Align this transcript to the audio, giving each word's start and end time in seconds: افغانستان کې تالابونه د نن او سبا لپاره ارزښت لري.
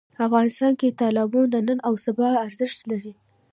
افغانستان 0.27 0.73
کې 0.79 0.95
تالابونه 0.99 1.47
د 1.51 1.55
نن 1.67 1.77
او 1.87 1.93
سبا 2.05 2.25
لپاره 2.27 2.41
ارزښت 2.45 2.79
لري. 2.91 3.13